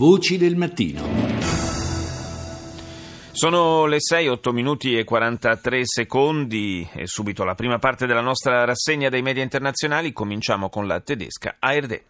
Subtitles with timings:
[0.00, 1.02] Voci del mattino.
[3.32, 8.64] Sono le 6, 8 minuti e 43 secondi e subito la prima parte della nostra
[8.64, 10.14] rassegna dei media internazionali.
[10.14, 12.02] Cominciamo con la tedesca ARD.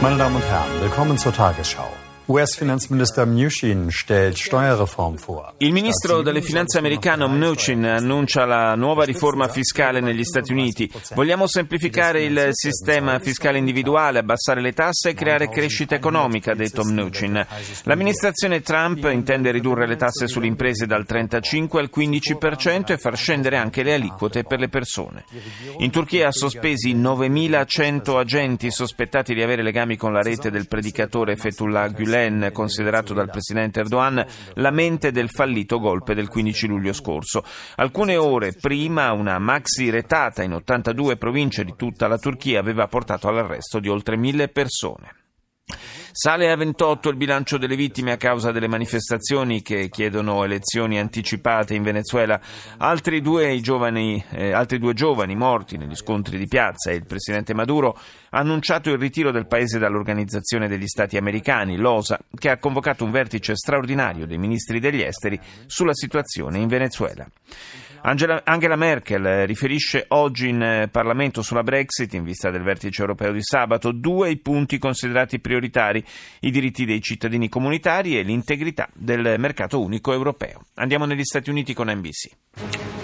[0.00, 2.01] Meine Damen und Herren, willkommen zur Tagesschau.
[2.26, 5.54] US-Finanzminister Mnuchin stellt Steuerreform vor.
[5.56, 10.88] Il ministro delle finanze americano Mnuchin annuncia la nuova riforma fiscale negli Stati Uniti.
[11.14, 16.84] Vogliamo semplificare il sistema fiscale individuale, abbassare le tasse e creare crescita economica, ha detto
[16.84, 17.44] Mnuchin.
[17.84, 23.56] L'amministrazione Trump intende ridurre le tasse sulle imprese dal 35 al 15% e far scendere
[23.56, 25.24] anche le aliquote per le persone.
[25.78, 31.88] In Turchia sospesi 9.100 agenti sospettati di avere legami con la rete del predicatore Fethullah
[31.88, 37.42] Gulen Gulen, considerato dal presidente Erdogan la mente del fallito golpe del 15 luglio scorso.
[37.76, 43.28] Alcune ore prima una maxi retata in 82 province di tutta la Turchia aveva portato
[43.28, 45.14] all'arresto di oltre mille persone.
[46.14, 51.74] Sale a 28 il bilancio delle vittime a causa delle manifestazioni che chiedono elezioni anticipate
[51.74, 52.38] in Venezuela.
[52.76, 57.54] Altri due, giovani, eh, altri due giovani morti negli scontri di piazza e il presidente
[57.54, 63.04] Maduro ha annunciato il ritiro del paese dall'Organizzazione degli Stati Americani, l'OSA, che ha convocato
[63.04, 67.26] un vertice straordinario dei ministri degli esteri sulla situazione in Venezuela.
[68.04, 73.30] Angela, Angela Merkel riferisce oggi in eh, Parlamento sulla Brexit in vista del vertice europeo
[73.30, 76.04] di sabato due i punti considerati prioritari,
[76.40, 80.64] i diritti dei cittadini comunitari e l'integrità del mercato unico europeo.
[80.74, 82.30] Andiamo negli Stati Uniti con NBC.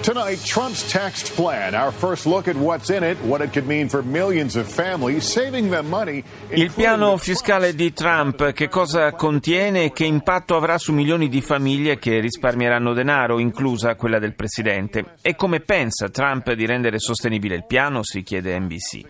[0.01, 1.75] Tonight, Trump's tax plan.
[1.75, 5.31] Our first look at what's in it, what it could mean for millions of families,
[5.31, 6.23] saving them money.
[6.49, 11.43] Il piano fiscale di Trump, che cosa contiene e che impatto avrà su milioni di
[11.43, 14.88] famiglie che risparmieranno denaro, inclusa quella del presidente?
[15.21, 19.01] E come pensa Trump di rendere sostenibile il piano, si chiede NBC.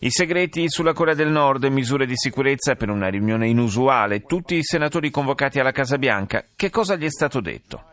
[0.00, 4.62] I segreti sulla Corea del Nord, misure di sicurezza per una riunione inusuale, tutti i
[4.62, 6.44] senatori convocati alla Casa Bianca.
[6.54, 7.84] Che cosa gli è stato detto?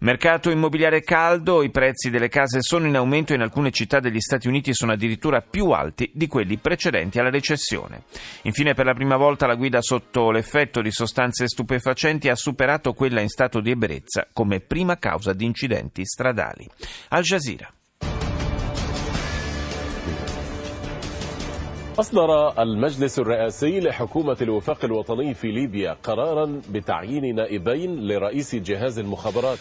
[0.00, 4.20] Mercato immobiliare caldo, i prezzi delle case sono in aumento e in alcune città degli
[4.20, 8.02] Stati Uniti sono addirittura più alti di quelli precedenti alla recessione.
[8.42, 13.20] Infine, per la prima volta la guida sotto l'effetto di sostanze stupefacenti ha superato quella
[13.20, 16.68] in stato di ebbrezza come prima causa di incidenti stradali.
[17.08, 17.70] Al Jazeera.
[21.98, 29.58] أصدر المجلس الرئاسي لحكومة الوفاق الوطني في ليبيا قرارا بتعيين نائبين لرئيس جهاز المخابرات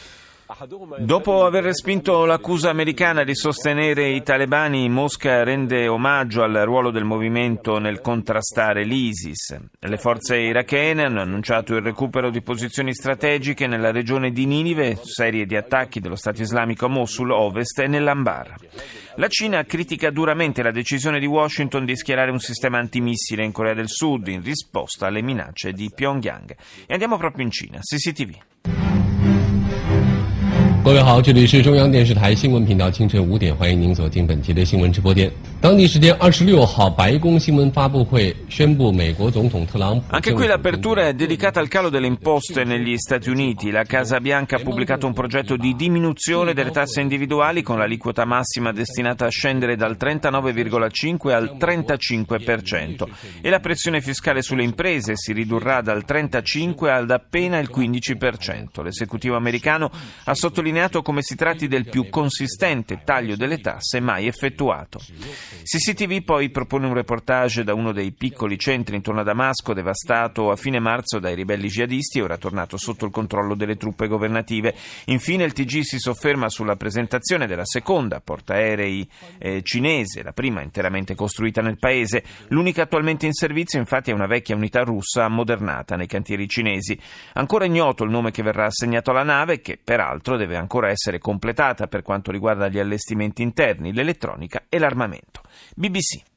[0.98, 7.04] Dopo aver respinto l'accusa americana di sostenere i talebani, Mosca rende omaggio al ruolo del
[7.04, 9.56] movimento nel contrastare l'ISIS.
[9.78, 15.46] Le forze irachene hanno annunciato il recupero di posizioni strategiche nella regione di Ninive, serie
[15.46, 18.56] di attacchi dello Stato islamico a Mosul, ovest e nell'Ambar.
[19.16, 23.74] La Cina critica duramente la decisione di Washington di schierare un sistema antimissile in Corea
[23.74, 26.56] del Sud in risposta alle minacce di Pyongyang.
[26.86, 28.89] E andiamo proprio in Cina, CCTV.
[30.83, 35.31] 各位好，这里是中央电视台新闻频道，清晨五点，欢迎您走进本期的新闻直播间。
[35.59, 40.15] 当地时间二十六号，白宫新闻发布会宣布，美国总统特朗普。
[40.15, 43.71] Anche qui l'apertura è dedicata al calo delle imposte negli Stati Uniti.
[43.71, 48.71] La Casa Bianca ha pubblicato un progetto di diminuzione delle tasse individuali con l'aliquota massima
[48.71, 53.07] destinata a scendere dal 39,5 al 35%
[53.41, 58.83] e la pressione fiscale sulle imprese si ridurrà dal 35 ad appena il 15%.
[58.83, 59.89] L'esecutivo americano
[60.25, 65.00] ha sottolineato sottolineato come si tratti del più consistente taglio delle tasse mai effettuato.
[65.62, 70.56] CCTV poi propone un reportage da uno dei piccoli centri intorno a Damasco, devastato a
[70.56, 74.74] fine marzo dai ribelli jihadisti e ora tornato sotto il controllo delle truppe governative.
[75.06, 79.08] Infine il TG si sofferma sulla presentazione della seconda portaerei
[79.38, 82.22] eh, cinese, la prima interamente costruita nel paese.
[82.48, 86.98] L'unica attualmente in servizio infatti è una vecchia unità russa ammodernata nei cantieri cinesi.
[87.34, 91.88] Ancora ignoto il nome che verrà assegnato alla nave, che peraltro deve ancora essere completata
[91.88, 95.40] per quanto riguarda gli allestimenti interni, l'elettronica e l'armamento.
[95.74, 96.29] BBC.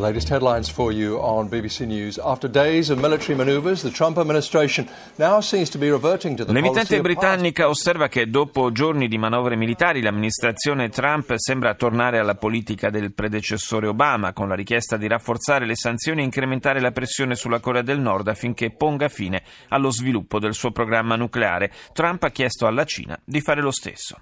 [0.00, 2.16] The latest headlines for you on BBC News.
[2.16, 6.52] After days of military maneuvers, the Trump administration now seems to be reverting to the
[6.54, 12.88] L'emittente britannica osserva che dopo giorni di manovre militari l'amministrazione Trump sembra tornare alla politica
[12.88, 17.60] del predecessore Obama con la richiesta di rafforzare le sanzioni e incrementare la pressione sulla
[17.60, 21.70] Corea del Nord affinché ponga fine allo sviluppo del suo programma nucleare.
[21.92, 24.16] Trump ha chiesto alla Cina di fare lo stesso.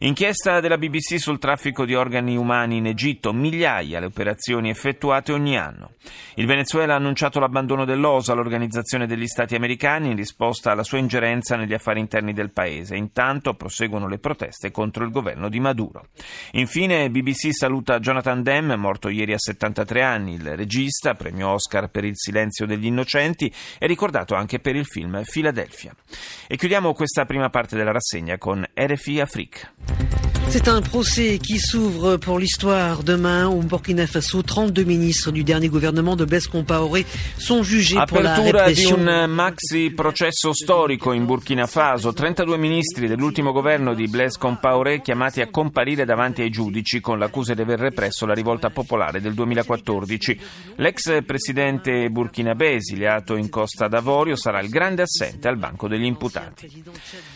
[0.00, 5.58] Inchiesta della BBC sul traffico di organi umani in Egitto, migliaia le operazioni effettuate ogni
[5.58, 5.92] anno.
[6.36, 11.56] Il Venezuela ha annunciato l'abbandono dell'OSA, l'Organizzazione degli Stati Americani, in risposta alla sua ingerenza
[11.56, 12.96] negli affari interni del paese.
[12.96, 16.08] Intanto proseguono le proteste contro il governo di Maduro.
[16.52, 22.04] Infine BBC saluta Jonathan Demme, morto ieri a 73 anni, il regista, premio Oscar per
[22.04, 25.94] Il silenzio degli innocenti e ricordato anche per il film Philadelphia.
[26.46, 30.13] E chiudiamo questa prima parte della rassegna con RFI Afrique.
[30.48, 33.02] C'est un procès qui s'ouvre pour l'histoire.
[33.02, 37.04] Demain, au Burkina Faso, 32 ministres du dernier gouvernement de Blaise Compaoré
[37.38, 39.06] sont jugés pour la Apertura di répression.
[39.08, 42.12] un maxi processo storico in Burkina Faso.
[42.12, 47.54] 32 ministri dell'ultimo governo di Blaise Compaoré chiamati a comparire davanti ai giudici con l'accusa
[47.54, 50.40] di aver represso la rivolta popolare del 2014.
[50.76, 56.84] L'ex presidente burkinabè, esiliato in Costa d'Avorio, sarà il grande assente al banco degli imputati.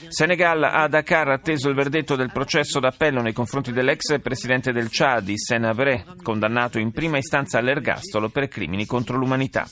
[0.08, 5.28] Senegal a Dakar atteso il verdetto del processo d'appello nei confronti dell'ex presidente del Chad,
[5.28, 9.68] Hissène Habré, condannato in prima istanza all'ergastolo per crimini contro l'umanità.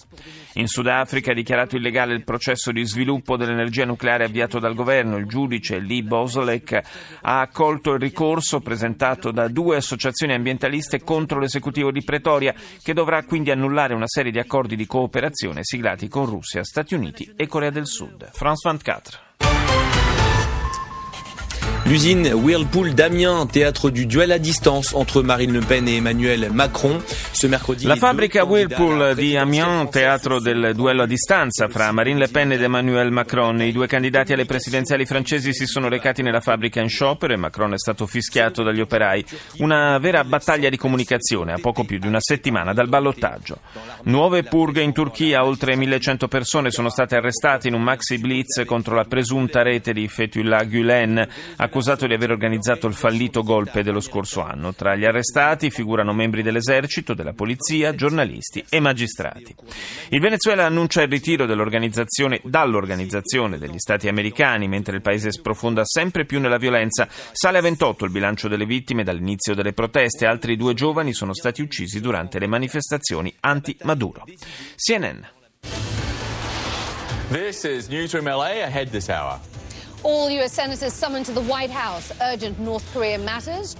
[0.54, 5.16] In Sudafrica ha dichiarato illegale il processo di sviluppo dell'energia nucleare avviato dal governo.
[5.16, 6.80] Il giudice Lee Boslek
[7.22, 13.24] ha accolto il ricorso presentato da due associazioni ambientaliste contro l'esecutivo di Pretoria, che dovrà
[13.24, 17.70] quindi annullare una serie di accordi di cooperazione siglati con Russia, Stati Uniti e Corea
[17.70, 18.30] del Sud.
[18.32, 19.25] France 24.
[21.88, 27.00] L'usine Whirlpool d'Amiens, théâtre du duel à distance entre Marine Le Pen et Emmanuel Macron.
[27.32, 32.28] Ce mercredi, La fabbrica Whirlpool di Amiens, teatro del duello a distanza fra Marine Le
[32.28, 33.62] Pen ed Emmanuel Macron.
[33.62, 37.74] I due candidati alle presidenziali francesi si sono recati nella fabbrica in sciopero e Macron
[37.74, 39.24] è stato fischiato dagli operai.
[39.58, 43.60] Una vera battaglia di comunicazione a poco più di una settimana dal ballottaggio.
[44.04, 48.96] Nuove purghe in Turchia, oltre 1100 persone sono state arrestate in un maxi blitz contro
[48.96, 51.28] la presunta rete di Fethullah Gülen,
[51.76, 54.72] accusato di aver organizzato il fallito golpe dello scorso anno.
[54.72, 59.54] Tra gli arrestati figurano membri dell'esercito, della polizia, giornalisti e magistrati.
[60.08, 66.24] Il Venezuela annuncia il ritiro dell'organizzazione, dall'organizzazione degli Stati americani, mentre il paese sprofonda sempre
[66.24, 67.08] più nella violenza.
[67.10, 70.24] Sale a 28 il bilancio delle vittime dall'inizio delle proteste.
[70.24, 74.24] Altri due giovani sono stati uccisi durante le manifestazioni anti-Maduro.
[74.76, 75.18] CNN.
[77.28, 79.38] This is Newsroom LA ahead this hour.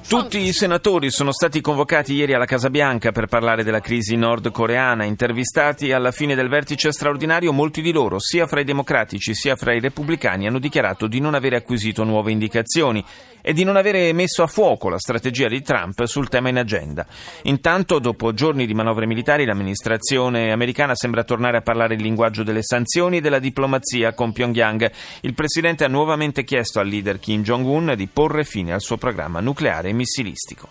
[0.08, 5.04] Tutti i senatori sono stati convocati ieri alla Casa Bianca per parlare della crisi nordcoreana.
[5.04, 9.72] Intervistati alla fine del vertice straordinario, molti di loro, sia fra i democratici sia fra
[9.72, 13.04] i repubblicani, hanno dichiarato di non avere acquisito nuove indicazioni
[13.48, 17.06] e di non avere messo a fuoco la strategia di Trump sul tema in agenda.
[17.42, 22.64] Intanto, dopo giorni di manovre militari, l'amministrazione americana sembra tornare a parlare il linguaggio delle
[22.64, 24.90] sanzioni e della diplomazia con Pyongyang.
[25.20, 29.38] Il presidente ha nuovamente chiesto al leader Kim Jong-un di porre fine al suo programma
[29.38, 30.68] nucleare e missilistico.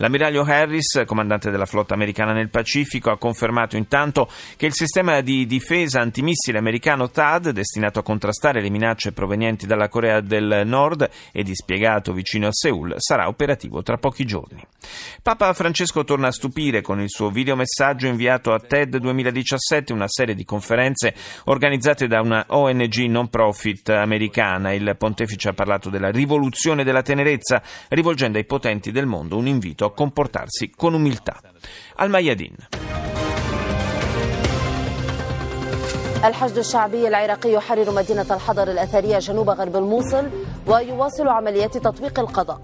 [0.00, 5.44] L'ammiraglio Harris, comandante della flotta americana nel Pacifico, ha confermato intanto che il sistema di
[5.44, 11.42] difesa antimissile americano THAAD, destinato a contrastare le minacce provenienti dalla Corea del Nord e
[11.42, 14.64] dispiegato vicino a Seoul, sarà operativo tra pochi giorni.
[15.22, 20.34] Papa Francesco torna a stupire con il suo videomessaggio inviato a TED 2017, una serie
[20.34, 21.14] di conferenze
[21.44, 24.72] organizzate da una ONG non profit americana.
[24.72, 29.84] Il pontefice ha parlato della rivoluzione della tenerezza, rivolgendo ai potenti del mondo un invito
[29.84, 31.36] a comportarsi con umiltà.
[31.96, 32.54] Al Mayadin.
[36.24, 40.28] الحشد الشعبي العراقي يحرر مدينة الحضر الأثرية جنوب غرب الموصل
[40.66, 42.60] ويواصل عمليات تطبيق القضاء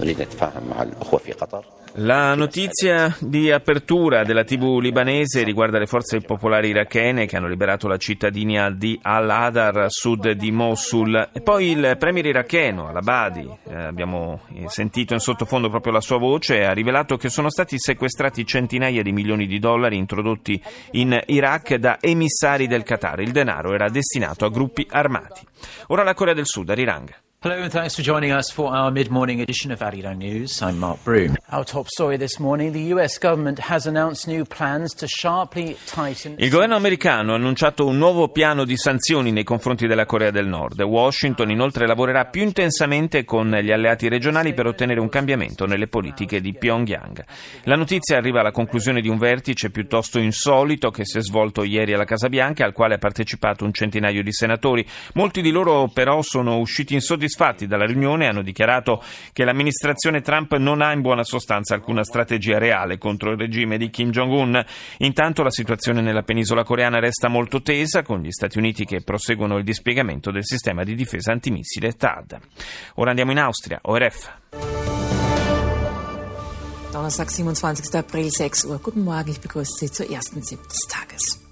[0.00, 5.86] نريد نتفاهم مع الأخوة في قطر La notizia di apertura della TV libanese riguarda le
[5.86, 11.40] forze popolari irachene che hanno liberato la cittadina di Al-Adar a sud di Mosul e
[11.40, 16.72] poi il premier iracheno Al-Abadi, eh, abbiamo sentito in sottofondo proprio la sua voce, ha
[16.72, 22.68] rivelato che sono stati sequestrati centinaia di milioni di dollari introdotti in Iraq da emissari
[22.68, 23.18] del Qatar.
[23.18, 25.44] Il denaro era destinato a gruppi armati.
[25.88, 27.12] Ora la Corea del Sud, a Rirang.
[27.42, 30.60] Hello and thanks for joining us for our mid-morning edition of Arirang News.
[30.60, 31.36] I'm Mark Broom.
[31.48, 36.34] Our top story this morning, the US government has announced new plans to sharply tighten...
[36.36, 40.48] Il governo americano ha annunciato un nuovo piano di sanzioni nei confronti della Corea del
[40.48, 40.82] Nord.
[40.82, 46.42] Washington inoltre lavorerà più intensamente con gli alleati regionali per ottenere un cambiamento nelle politiche
[46.42, 47.24] di Pyongyang.
[47.62, 51.94] La notizia arriva alla conclusione di un vertice piuttosto insolito che si è svolto ieri
[51.94, 54.86] alla Casa Bianca al quale ha partecipato un centinaio di senatori.
[55.14, 60.56] Molti di loro però sono usciti insoddisfatti soddisfatti dalla riunione hanno dichiarato che l'amministrazione Trump
[60.56, 64.62] non ha in buona sostanza alcuna strategia reale contro il regime di Kim Jong-un.
[64.98, 69.56] Intanto la situazione nella penisola coreana resta molto tesa, con gli Stati Uniti che proseguono
[69.56, 72.38] il dispiegamento del sistema di difesa antimissile TAD.
[72.96, 74.38] Ora andiamo in Austria, ORF.
[76.90, 77.96] Donnerstag, 27.
[77.96, 78.80] April, 6 Uhr.
[78.80, 81.49] Guten Morgen, ich begrüße Sie zur ersten Sieb des Tages.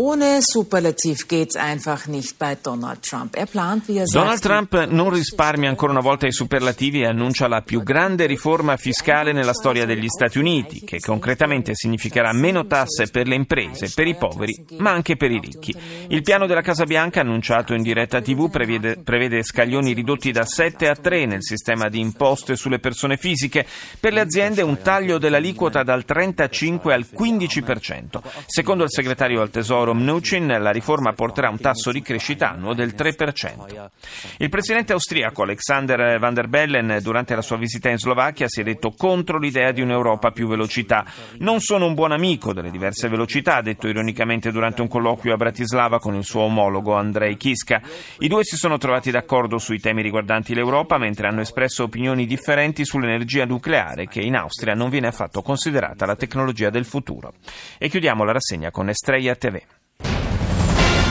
[0.00, 3.36] Ohne Superlativ geht's einfach nicht bei Donald Trump.
[3.36, 7.48] Er plant, wie er Donald Trump non risparmia ancora una volta i superlativi e annuncia
[7.48, 13.08] la più grande riforma fiscale nella storia degli Stati Uniti, che concretamente significherà meno tasse
[13.08, 15.74] per le imprese, per i poveri, ma anche per i ricchi.
[16.06, 20.86] Il piano della Casa Bianca, annunciato in diretta TV, prevede, prevede scaglioni ridotti da 7
[20.86, 23.66] a 3 nel sistema di imposte sulle persone fisiche.
[23.98, 28.20] Per le aziende un taglio dell'aliquota dal 35 al 15%.
[28.46, 32.94] Secondo il segretario al Tesoro Mnuchin, la riforma porterà un tasso di crescita annuo del
[32.96, 33.90] 3%.
[34.38, 38.64] Il presidente austriaco Alexander Van der Bellen, durante la sua visita in Slovacchia, si è
[38.64, 41.04] detto contro l'idea di un'Europa a più velocità.
[41.38, 45.36] Non sono un buon amico delle diverse velocità, ha detto ironicamente durante un colloquio a
[45.36, 47.80] Bratislava con il suo omologo Andrei Kiska.
[48.18, 52.84] I due si sono trovati d'accordo sui temi riguardanti l'Europa, mentre hanno espresso opinioni differenti
[52.84, 57.34] sull'energia nucleare, che in Austria non viene affatto considerata la tecnologia del futuro.
[57.78, 59.77] E chiudiamo la rassegna con Estrella TV.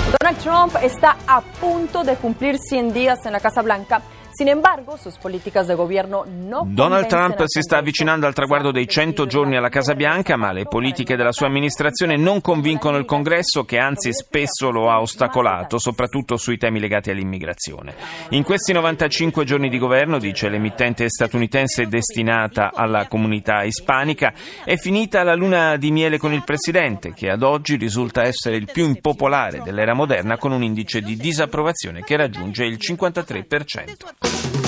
[0.07, 4.01] Donald Trump está a punto de cumplir 100 días en la Casa Blanca.
[4.37, 8.87] Sin embargo, sus políticas de gobierno no Donald Trump si sta avvicinando al traguardo dei
[8.87, 13.65] 100 giorni alla Casa Bianca, ma le politiche della sua amministrazione non convincono il Congresso,
[13.65, 17.95] che anzi spesso lo ha ostacolato, soprattutto sui temi legati all'immigrazione.
[18.29, 25.23] In questi 95 giorni di governo, dice l'emittente statunitense destinata alla comunità ispanica, è finita
[25.23, 29.63] la luna di miele con il presidente, che ad oggi risulta essere il più impopolare
[29.63, 34.26] dell'era moderna, con un indice di disapprovazione che raggiunge il 53%.
[34.27, 34.66] Thank you.